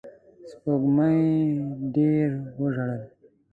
سپوږمۍ 0.49 1.21
ډېر 1.95 2.29
وژړل 2.59 3.01